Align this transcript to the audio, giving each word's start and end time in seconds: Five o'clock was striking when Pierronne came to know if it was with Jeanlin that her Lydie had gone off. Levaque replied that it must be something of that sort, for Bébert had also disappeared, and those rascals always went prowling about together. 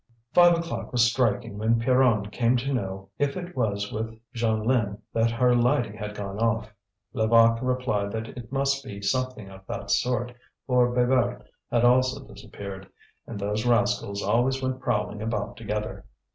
Five 0.33 0.57
o'clock 0.57 0.91
was 0.91 1.03
striking 1.03 1.59
when 1.59 1.79
Pierronne 1.79 2.31
came 2.31 2.57
to 2.57 2.73
know 2.73 3.09
if 3.19 3.37
it 3.37 3.55
was 3.55 3.91
with 3.91 4.17
Jeanlin 4.33 4.97
that 5.13 5.29
her 5.29 5.53
Lydie 5.53 5.95
had 5.95 6.15
gone 6.15 6.39
off. 6.39 6.73
Levaque 7.13 7.61
replied 7.61 8.11
that 8.13 8.29
it 8.29 8.51
must 8.51 8.83
be 8.83 8.99
something 9.03 9.47
of 9.51 9.61
that 9.67 9.91
sort, 9.91 10.33
for 10.65 10.89
Bébert 10.91 11.43
had 11.69 11.85
also 11.85 12.21
disappeared, 12.25 12.89
and 13.27 13.39
those 13.39 13.63
rascals 13.67 14.23
always 14.23 14.59
went 14.59 14.79
prowling 14.79 15.21
about 15.21 15.55
together. 15.55 16.03